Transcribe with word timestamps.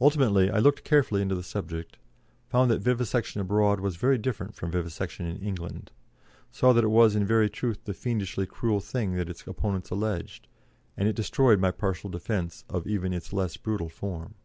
Ultimately, 0.00 0.52
I 0.52 0.60
looked 0.60 0.84
carefully 0.84 1.20
into 1.20 1.34
the 1.34 1.42
subject, 1.42 1.96
found 2.48 2.70
that 2.70 2.80
vivisection 2.80 3.40
abroad 3.40 3.80
was 3.80 3.96
very 3.96 4.16
different 4.16 4.54
from 4.54 4.70
vivisection 4.70 5.26
in 5.26 5.38
England, 5.42 5.90
saw 6.52 6.72
that 6.72 6.84
it 6.84 6.92
was 6.94 7.16
in 7.16 7.26
very 7.26 7.50
truth 7.50 7.82
the 7.82 7.92
fiendishly 7.92 8.46
cruel 8.46 8.78
thing 8.78 9.16
that 9.16 9.28
its 9.28 9.44
opponents 9.48 9.90
alleged, 9.90 10.46
and 10.96 11.12
destroyed 11.12 11.58
my 11.58 11.72
partial 11.72 12.08
defence 12.08 12.64
of 12.68 12.86
even 12.86 13.12
its 13.12 13.32
less 13.32 13.56
brutal 13.56 13.88
form. 13.88 14.36